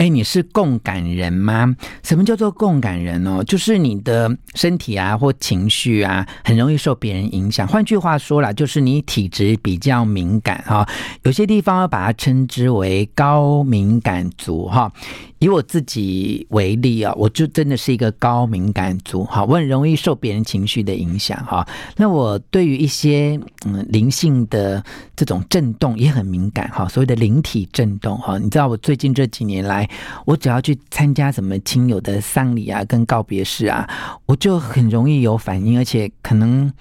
[0.00, 1.74] 哎，你是共感人吗？
[2.02, 3.42] 什么叫做共感人哦？
[3.42, 7.66] 就是你的身体啊或情绪啊，很容易受别人影响。
[7.66, 10.86] 换句话说啦，就是你体质比较敏感哈。
[11.22, 14.92] 有些地方要把它称之为高敏感族哈。
[15.38, 21.66] 以我自己为例啊，我就真的是一个高敏感族哈，我很容易受别人情绪的影响哈。
[21.96, 24.84] 那我对于一些嗯灵性的
[25.16, 28.36] 这种震动也很敏感哈，所谓的灵体震动哈。
[28.36, 29.88] 你知道我最近这几年来，
[30.26, 33.88] 我只要去参加什么亲友的丧礼啊，跟告别式啊，
[34.26, 36.72] 我就很容易有反应，而且可能。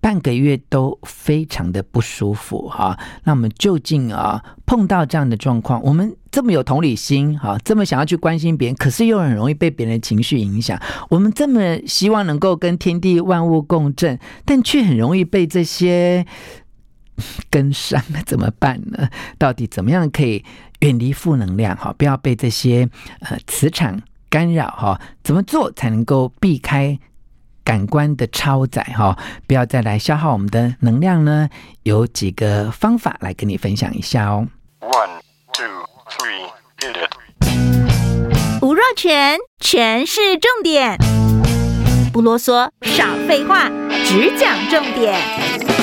[0.00, 10.78] 半个月都非常的不舒服哈，那我们究竟啊碰到这样的状况，我们这么有同理心哈，这么想要去关心别人，可是又很容易被别人的情绪影响。
[11.08, 16.26] 我们这么希望能够跟天地万物共振，但却很容易被这些
[17.48, 19.08] 跟上，那怎么办呢？
[19.38, 20.44] 到底怎么样可以
[20.84, 21.94] 远离负能量哈？
[21.96, 22.86] 不要被这些
[23.20, 25.00] 呃磁场干扰哈？
[25.22, 26.98] 怎么做才能够避开？
[27.64, 31.48] 感官的超载哈，不要再来消耗我们的能量呢。
[31.84, 34.46] 有几个方法来跟你分享一下哦。
[34.80, 35.20] One,
[35.54, 35.64] two,
[36.10, 36.50] three,
[36.80, 38.60] hit it.
[38.60, 40.98] 吴若全，全是重点，
[42.12, 43.70] 不啰嗦，少废话，
[44.04, 45.73] 只讲重点。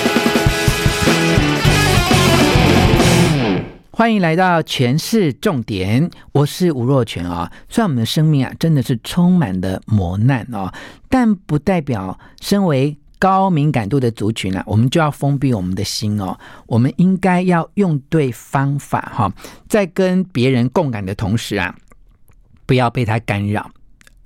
[4.02, 7.52] 欢迎来到全市重点，我是吴若权啊。
[7.70, 10.74] 虽然我们的生命啊，真的是充满了磨难哦，
[11.08, 16.36] 但不代表身为高敏感度的族群啊，我们就要封闭我们的心哦。
[16.66, 19.32] 我们应该要用对方法哈，
[19.70, 21.76] 在跟别人共感的同时啊，
[22.66, 23.70] 不要被他干扰。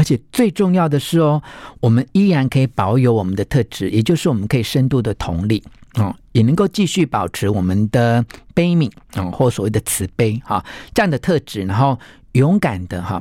[0.06, 1.42] 而且最重要的是哦，
[1.80, 5.64] 我们依然可以保有我们的特质，也就是我们可以深度的同理。
[5.96, 11.98] 哦，也能够继续保持我们的悲悯啊，或所谓的慈悲哈，这样的特质，然后
[12.34, 13.20] 勇敢的哈，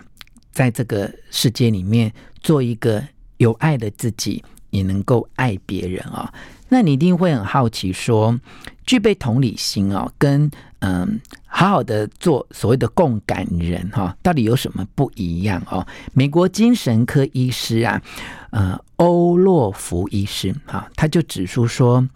[0.53, 2.13] 在这个世界里面
[2.43, 3.03] 做一个
[3.39, 6.31] 有爱的自己，也能够爱别人啊。
[6.69, 8.39] 那你一定会很好奇说，
[8.85, 10.51] 具备同理心啊，跟
[10.81, 11.19] 嗯，
[11.57, 15.87] 好好的做所谓的共感人哈，到底有什么不一样哦？
[16.13, 18.03] 美国精神科医师啊，
[18.51, 22.09] 呃，欧洛夫医师哈，他就指出说。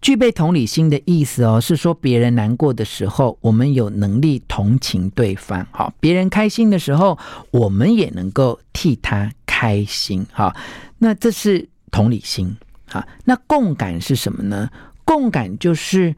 [0.00, 7.16] 具备同理心的意思哦，是说别人难过的时候，我们有能力同情对方；好，别人开心的时候，
[7.52, 10.26] 我们也能够替他开心。
[10.32, 10.56] 好，
[10.98, 12.56] 那这是同理心。
[12.86, 14.68] 好，那共感是什么呢？
[15.04, 16.12] 共感就是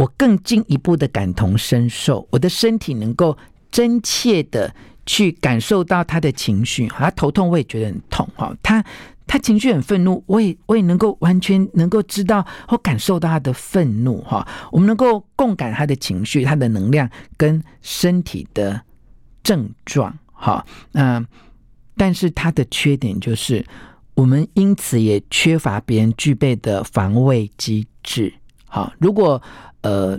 [0.00, 3.36] 我更进一步的感同身受，我的身体能够
[3.70, 4.74] 真切的
[5.04, 6.88] 去感受到他的情绪。
[6.88, 8.26] 他头痛，我也觉得很痛。
[8.34, 8.82] 哈，他。
[9.26, 14.44] 他情绪很愤怒，我也我也能够完全能够知道或感受到他的愤怒哈。
[14.72, 18.80] 我们能够共感他的情绪、他的能量跟身体的
[19.44, 20.66] 症状哈。
[20.90, 21.24] 那
[21.96, 23.64] 但是他的缺点就是，
[24.14, 28.34] 我们因此也缺乏别人具备的防卫机制。
[28.66, 29.40] 好，如果
[29.82, 30.18] 呃。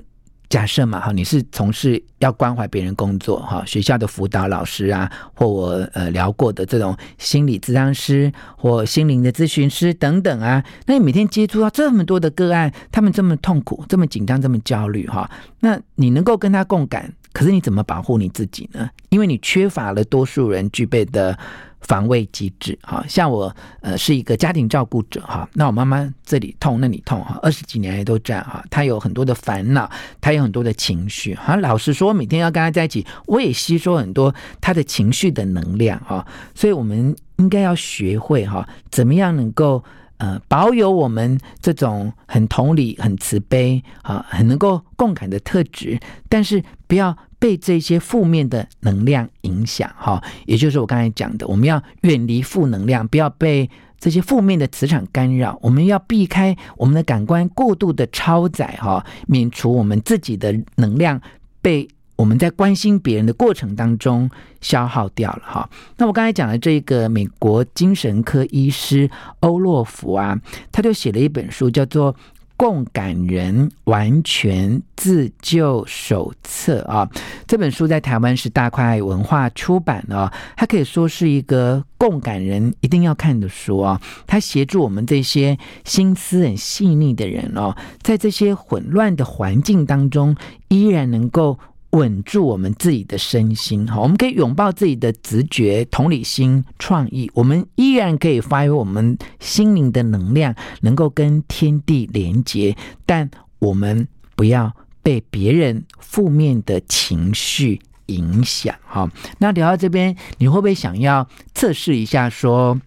[0.50, 18.90] 假设嘛，哈，你是从事要关怀别人工作，哈，学校的辅导老师啊，或我呃聊过的这种心理咨商师或心灵的咨询师等等啊，那你每天接触到这么多的个案，他们这么痛苦、这么紧张、这么焦虑，哈，那你能够跟他共感，可是你怎么保护你自己呢？
[19.08, 21.40] 因为你缺乏了多数人具备的。
[21.82, 29.90] 防卫机制，哈，像我，呃，是一个家庭照顾者，哈，那我妈妈这里痛那里痛，哈，二十几年来都这样，哈，她有很多的烦恼，
[30.22, 39.84] 她有很多的情绪，哈，老实说，每天要跟她在一起，我也吸收很多她的情绪的能量，哈，所以我们应该要学会，哈，怎么样能够，
[40.22, 46.00] 呃，保有我们这种很同理、很慈悲，啊，很能够共感的特质，
[46.30, 47.18] 但是不要。
[47.42, 53.68] 被这些负面的能量影响，哈，也就是我刚才讲的，我们要远离负能量，不要被
[54.00, 55.58] 这些负面的磁场干扰。
[55.60, 61.20] 我们要避开我们的感官过度的超载，哈，免除我们自己的能量
[61.64, 61.88] 被
[62.22, 64.30] 我们在关心别人的过程当中
[64.62, 65.70] 消耗掉了，哈。
[65.98, 69.10] 那我刚才讲的这个美国精神科医师
[69.40, 70.40] 欧洛夫啊，
[70.72, 72.16] 他就写了一本书，叫做。
[72.58, 77.10] 共感人完全自救手册啊，
[77.48, 84.00] 这本书在台湾是大块文化出版的，它可以说是一个共感人一定要看的书啊。
[84.28, 90.36] 它协助我们这些心思很细腻的人哦，在这些混乱的环境当中，
[90.68, 91.58] 依然能够。
[91.92, 103.30] 稳住我们自己的身心，哈，我们可以拥抱自己的直觉、同理心、创意，我们依然可以发挥我们心灵的能量，能够跟天地连接，但
[103.60, 104.74] 我们不要
[105.04, 109.10] 被别人负面的情绪影响哈。
[109.40, 112.80] 那聊到这边，你会不会想要测试一下说，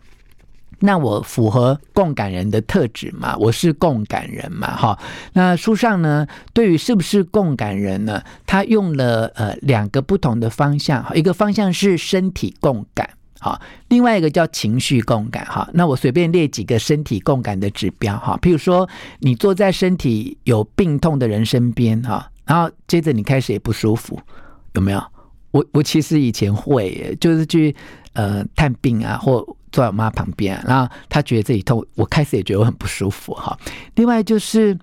[0.84, 3.34] 那我符合共感人的特质嘛？
[3.38, 4.76] 我是共感人嘛？
[4.76, 4.98] 哈，
[5.32, 13.08] 那书上呢，对于是不是共感人呢，他用了呃两个不同的方向，哈一个方向是身体共感，
[13.40, 13.58] 哈，
[13.88, 15.66] 另外一个叫情绪共感，哈。
[15.72, 18.86] 那我随便列几个身体共感的指标，哈，譬如说
[19.20, 24.20] 你坐在身体有病痛的人身边，哈，然后接着你开始也不舒服，
[24.74, 25.02] 有没有？
[25.50, 27.74] 我我其实以前会，就是去
[28.12, 29.42] 呃探病啊，或
[29.74, 33.58] 坐在我妈旁边，然后她觉得自己痛，我开始也觉得我很不舒服哈。
[33.96, 34.78] 另外就是，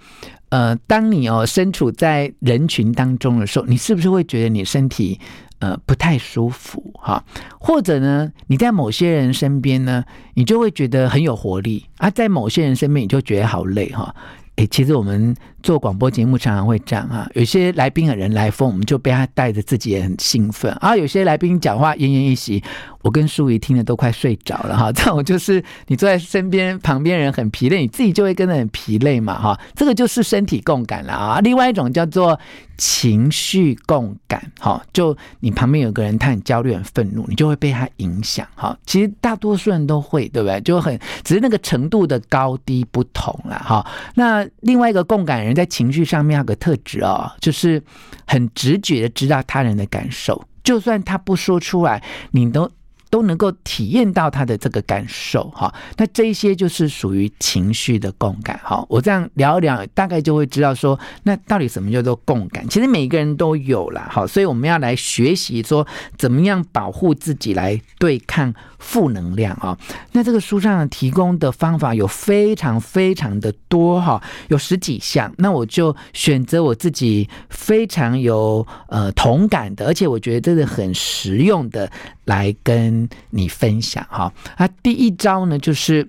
[0.49, 5.17] 呃，当你哦身处在人群当中的时候，你是不是会觉得你身体
[5.59, 7.23] 呃不太舒服哈？
[7.57, 10.03] 或者呢，你在某些人身边呢，
[10.33, 14.13] 你就会觉得很有活力啊，在某些人身边你就觉得好累哈。
[14.57, 20.95] 诶，其实我们做广播节目常常会这样啊，有些来宾的人来疯，我们就被他带着自己也很兴奋啊。
[20.95, 22.63] 有些来宾讲话奄奄一息，
[23.01, 24.91] 我跟淑仪听的都快睡着了哈。
[24.93, 29.59] 这种就是你坐在身边，旁边人很疲累，你自己就会跟着很疲累嘛哈。
[29.75, 31.39] 这个就是身体共感了啊。
[31.41, 32.39] 另外一种叫做
[32.77, 38.77] 情绪共感，哈，就你旁边有个人他很焦虑、很愤怒，你就会被他影响哈。
[38.85, 40.59] 其实大多数人都会，对不对？
[40.61, 43.85] 就很只是那个程度的高低不同了哈。
[44.15, 47.81] 那另外一个共感人在情绪上面有个特质哦，就是
[48.25, 52.71] 很直觉的知道他人的感受，就算他不说出来，你都。
[53.11, 58.85] 都能够体验到他的这个感受哈，那这些就是属于情绪的共感哈。
[58.87, 62.65] 我这样聊一聊，大概就会知道说，那到底什么叫做共感？
[62.69, 65.85] 其实每个人都有啦，好，所以我们要来学习说，
[66.17, 69.77] 怎么样保护自己来对抗负能量啊。
[70.11, 75.33] 那这个书上提供的方法有非常非常的多哈，有十几项。
[75.37, 81.89] 那我就选择我自己非常有呃同感的，而且我觉得这是很实用的。
[82.25, 86.07] 来跟你分享哈，啊，第一招呢，就是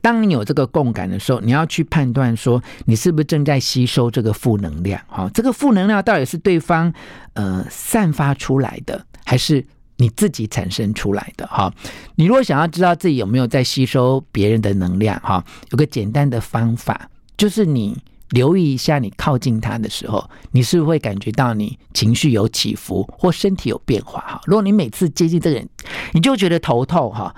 [0.00, 6.90] 当你有这个共感的时候，你要去判断说，你是不是正在吸收这个负能量哈，这个负能量到底是对方
[7.34, 9.62] 呃散发出来的，还是
[10.00, 11.72] 你自己产生出来的哈？
[12.16, 17.96] 你如果想要知道自己有没有在吸收别人的能量哈，有个简单的方法，就是你。
[18.30, 24.20] 留意一下，你靠近他的时候，你是不会感觉到你情绪有起伏或身体有变化？
[24.20, 25.68] 哈，如果你每次接近这个人，
[26.12, 27.34] 你就觉得头痛，哈，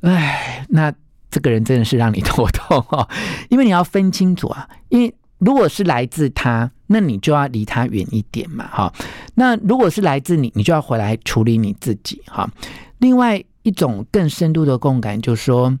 [0.00, 0.92] 哎，那
[1.30, 3.08] 这个人真的是让你头痛哈，
[3.50, 8.92] 因为你要分清楚啊，因为如果是来自他，那你就要离他远一点嘛，哈。
[9.34, 12.50] 那如果是来自你，你就要回来处理你自己，哈。
[12.98, 15.76] 另外一种更深度的共感，就是说，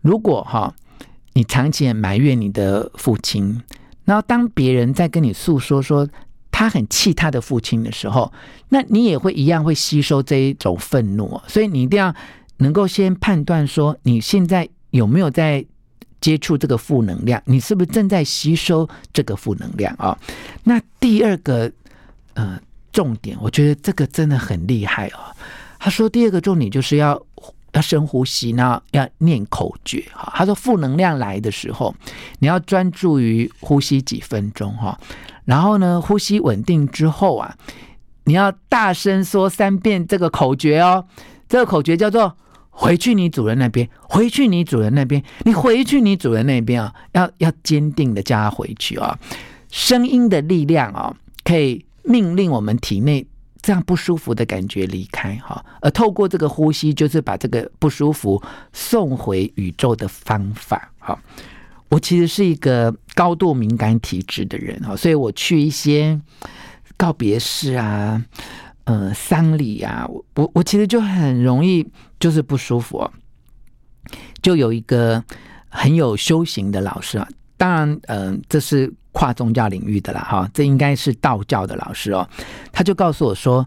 [0.00, 0.74] 如果哈，
[1.34, 3.60] 你长期很埋怨你的父亲。
[4.04, 6.08] 然后，当别人在跟你诉说说
[6.50, 8.32] 他很气他的父亲的时候，
[8.68, 11.40] 那你也会一样会吸收这一种愤怒。
[11.46, 12.14] 所以你一定要
[12.58, 15.64] 能够先判断说，你现在有没有在
[16.24, 17.42] 接触这个负能量？
[17.44, 20.16] 你是不是正在吸收这个负能量啊？
[20.62, 21.70] 那第二个
[22.32, 22.58] 呃
[22.92, 25.18] 重点，我觉得这个真的很厉害哦。
[25.78, 27.20] 他说第二个重点就是要。
[27.74, 30.32] 要深呼吸，然后要念口诀哈。
[30.36, 31.92] 他说，负能量来的时候，
[32.38, 34.96] 你要专注于呼吸几分钟哈。
[35.44, 37.52] 然后呢，呼吸稳定之后啊，
[38.26, 41.04] 你要大声说三遍这个口诀哦。
[41.48, 42.36] 这个口诀叫做
[42.74, 49.18] “回去你主人那边，回去你主人那边，你回去你主人那边啊。”要要坚定的叫他回去啊。
[49.70, 53.26] 声音的力量啊，可以命令我们体内。
[53.62, 58.42] 这样不舒服的感觉离开哈，而透过这个呼吸，就是把这个不舒服
[58.74, 61.18] 送回宇宙的方法哈。
[61.88, 66.20] 我其实是一个高度敏感体质的人哈，所以我去一些
[66.98, 68.22] 告别式啊、
[68.84, 71.86] 呃丧礼啊，我我我其实就很容易
[72.18, 73.10] 就是不舒服哦。
[74.42, 75.22] 就有一个
[75.68, 78.92] 很有修行的老师啊，当然，嗯，这是。
[79.16, 82.28] 跨宗教领域的啦，哈，这应该是道教的老师哦。
[82.72, 83.64] 他就告诉我说：“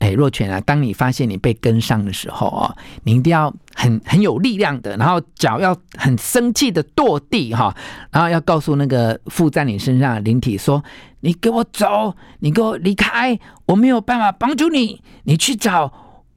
[0.00, 7.76] 哎，若泉啊，当你发现你被跟上的时候哦，你一定要很很有力量的，然后脚要很生气的跺地哈，
[8.10, 10.82] 然后要告诉那个附在你身上的灵体说
[11.22, 13.36] ：‘你给我走，你给我离开，
[13.66, 15.92] 我没有办法帮助你，你去找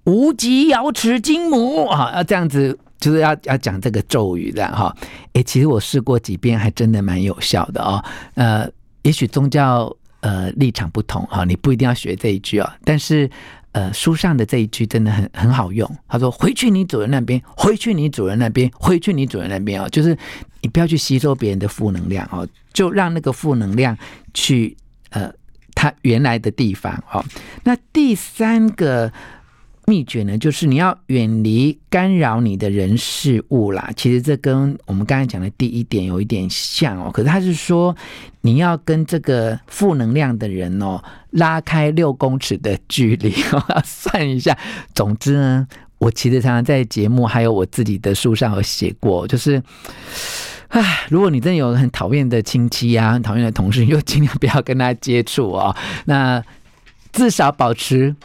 [0.06, 4.96] 无极瑶池金母啊！’要这样子。”就是要要讲这个咒语的哈，
[5.34, 8.04] 诶，其实我试过几遍，还真的蛮有效的哦。
[8.34, 8.68] 呃，
[9.04, 12.76] 也许宗教呃立场不同哈，你不一定要学这一句啊。
[12.84, 13.30] 但是
[13.76, 15.86] 呃，书上的这一句真的很很好用。
[16.08, 20.18] 他说：“回去你主人那边，回去你主人那边，回去你主人那边哦。”就是
[20.62, 23.98] 你不要去吸收别人的负能量哦，就让那个负能量
[24.34, 24.78] 去
[25.10, 25.30] 呃。
[25.76, 27.04] 他原来的地方。
[27.12, 27.22] 哦，
[27.66, 29.12] 那第三个。
[29.88, 33.92] 秘诀呢，就是你要远离干扰你的人事物啦。
[33.96, 37.12] 其实这跟我们刚才讲的第一点有一点像哦。
[37.12, 37.96] 可是他是说，
[38.42, 41.00] 你要跟这个负能量的人哦，
[41.30, 43.32] 拉开六公尺的距离。
[43.52, 44.58] 我要算一下。
[44.96, 45.68] 总之呢，
[46.00, 49.62] 我其实常常在节目还有我自己的书上有写过，就是，
[50.70, 55.76] 唉，如果你真的有很讨厌的亲戚啊，很讨厌的同事，你就尽量不要跟他接触哦。
[56.06, 56.44] 那
[57.12, 58.16] 至少保持。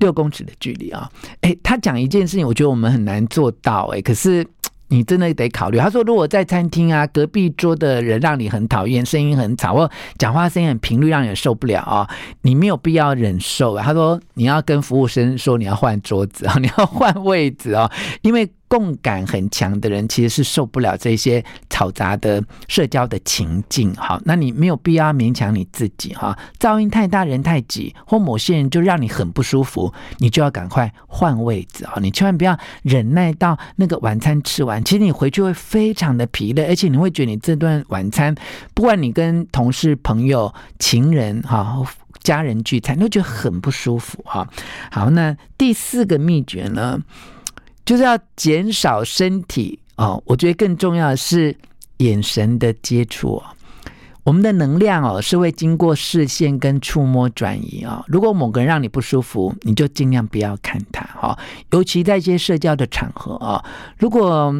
[0.00, 1.08] 六公尺的距离啊！
[1.42, 4.00] 哎，他讲一件事情，我觉得我们很难做到哎。
[4.00, 4.44] 可是
[4.88, 5.78] 你真的得考虑。
[5.78, 12.08] 他说，如果在餐厅啊，隔壁桌的人让你很讨厌，声音很吵，或讲话声音很频率让你受不了啊，
[12.42, 13.78] 你没有必要忍受。
[13.78, 17.90] 他说，你要跟服务生说你要换桌子啊， 你要换位置啊，
[18.22, 18.50] 因为。
[18.70, 31.94] 共感很强的人其实是受不了这些嘈杂的社交的情境，哈，那你没有必要勉强你自己，哈，噪音太大，人太挤，或某些人就让你很不舒服，你就要赶快换位置啊！
[32.00, 38.32] 你千万不要忍耐到那个晚餐吃完，其实你回去会非常的疲累，而且你会觉得你这顿晚餐，
[38.72, 41.84] 不管你跟同事、朋友、情人、哈、
[42.22, 44.48] 家人聚餐，都觉得很不舒服，哈。
[44.92, 47.00] 好，那第四个秘诀呢？
[47.90, 51.52] 就是要减少身体哦，我觉得更重要的是
[51.96, 53.42] 眼神的接触哦。
[54.22, 58.04] 我们的能量哦是会经过视线跟触摸转移啊。
[58.06, 61.36] 如果某个人让你不舒服，你就尽量不要看他哈。
[61.72, 63.64] 尤其在一些社交的场合啊，
[63.98, 64.54] 如果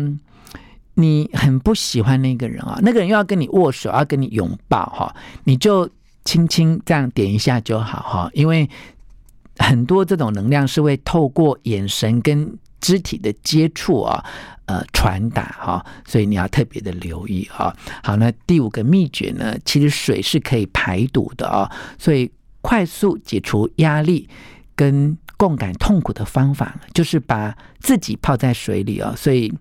[0.95, 5.89] 你很不喜欢那个人啊，那个人又要跟你握手，要跟你拥抱哈，你就
[6.25, 8.31] 轻轻这样点一下就好哈。
[8.33, 8.69] 因为
[9.59, 14.25] 很多这种能量是会透过眼神跟肢体的接触啊，
[14.67, 17.75] 呃，传达哈，所以你要特别的留意哈。
[18.03, 24.29] 好，那第五个秘诀呢，其实水是可以排毒的啊，所以快速解除压力
[24.75, 29.15] 跟共感痛苦的方法，就是把自己泡在水里啊。
[29.17, 29.53] 所以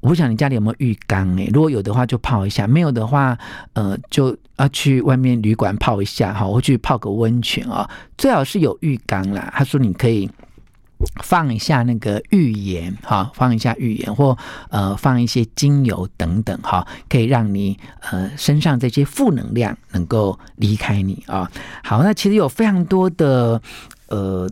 [0.00, 3.36] 我不晓得你家里有没有浴缸诶，如果有的话就泡一下，没有的话，
[3.72, 9.52] 呃，就要去外面旅馆泡一下哈，或去泡个温泉啊，最好是有浴缸啦。
[9.56, 10.30] 他说你可以。
[11.22, 14.36] 放一下那个浴盐哈，放一下浴盐或
[14.70, 17.78] 呃放一些精油等等哈，可以让你
[18.10, 21.50] 呃身上这些负能量能够离开你啊。
[21.82, 23.60] 好，那其实有非常多的
[24.08, 24.48] 呃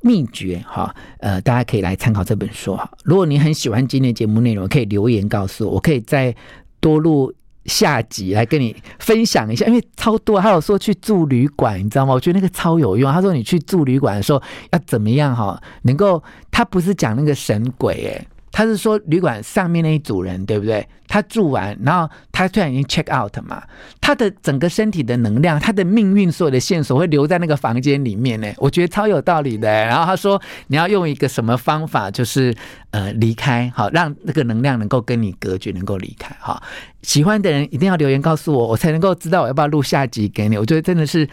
[0.00, 2.90] 秘诀哈，呃大家可以来参考这本书哈。
[3.04, 6.34] 如果你很喜欢今天的节目内容，可以留言告诉我，我可以再
[6.80, 7.32] 多录。
[7.66, 12.14] 下集来跟你分享一下，因为超多，还有说去住旅馆，你知道吗？
[12.14, 13.12] 我觉得那个超有用。
[13.12, 14.42] 他说你去住旅馆的时候
[14.72, 18.28] 要怎么样哈，能够他不是讲那个神鬼诶。
[18.56, 20.86] 他是说旅馆上面那一组人，对不对？
[21.08, 23.60] 他住完，然后他突然已经 check out 嘛，
[24.00, 28.48] 他的整个身体的能量，他的命运所有的线索会留在那个房间里面呢。
[28.58, 29.68] 我觉得超有道理的。
[29.68, 32.54] 然后他说你要用一个什么方法，就是
[32.92, 36.34] 呃离开，好让那个能量能够跟你隔绝，能够离开。
[36.38, 36.62] 哈，
[37.02, 40.56] 喜欢的人一定要留言告诉我，我才能够知道我要不要录下集给你。
[40.56, 41.28] 我觉得真的是。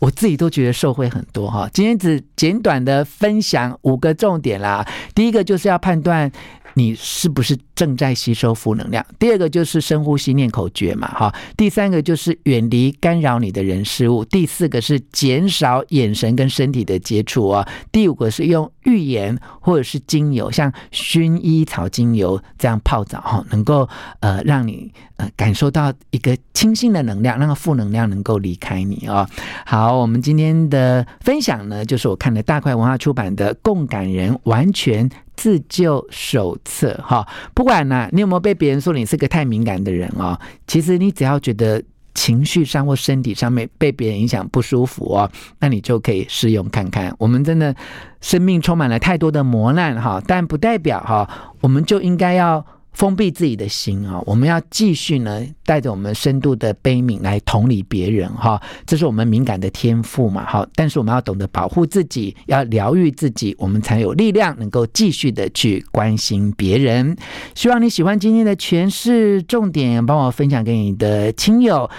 [0.00, 4.86] 我自己都觉得受惠很多哈，今天只简短的分享五个重点啦。
[5.14, 6.30] 第一个就是要判断
[6.74, 23.88] 你是不是正在吸收负能量，第二个就是深呼吸念口诀嘛哈，第三个就是远离干扰你的人事物，第四个是减少眼神跟身体的接触啊，第五个是用浴盐或者是精油，像薰衣草精油这样泡澡哈，能够
[24.20, 29.28] 呃让你呃感受到一个清新的能量，让负能量能够离开你啊。
[29.64, 37.26] 好，我们今天的分享呢，就是我看了大块文化出版的《共感人完全自救手册》哈。
[37.54, 41.82] 不管呢，你有没有被别人说你是个太敏感的人哦，其实你只要觉得。
[42.16, 47.12] 情绪上或身体上面被别人影响不舒服哦，那你就可以试用看看。
[47.18, 47.74] 我们真的
[48.20, 51.28] 生命充满了太多的磨难哈，但不代表哈，
[51.60, 52.64] 我们就应该要。
[52.94, 54.22] 封闭自己的心啊！
[54.24, 60.46] 我们要继续呢，带着我们深度的悲悯来同理别人哈，这是我们敏感的天赋嘛。
[60.46, 67.16] 好，但是我们要懂得保护自己，要疗愈自己，我们才有力量能够继续的去关心别人。
[67.54, 71.90] 希望你喜欢今天的诠释重点，帮我分享给你的亲友，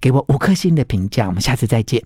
[0.00, 1.26] 给我五颗星的评价。
[1.26, 2.02] 我们下次再见。